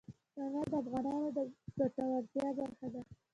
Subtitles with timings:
[0.35, 1.37] تنوع د افغانانو د
[1.77, 3.01] ګټورتیا برخه ده.